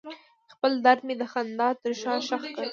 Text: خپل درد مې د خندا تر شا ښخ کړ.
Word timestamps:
خپل 0.53 0.71
درد 0.85 1.01
مې 1.07 1.15
د 1.21 1.23
خندا 1.31 1.69
تر 1.81 1.91
شا 2.01 2.13
ښخ 2.27 2.43
کړ. 2.55 2.65